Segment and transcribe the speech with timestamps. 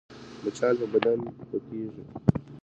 [0.43, 1.19] مچان په بدن
[1.49, 2.03] پکېږي